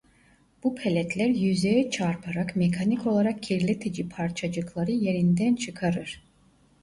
Bu 0.63 0.75
peletler 0.75 1.27
yüzeye 1.29 1.89
çarparak 1.91 2.55
mekanik 2.55 3.07
olarak 3.07 3.43
kirletici 3.43 4.09
parçacıkları 4.09 4.91
yerinden 4.91 5.55
çıkarır. 5.55 6.23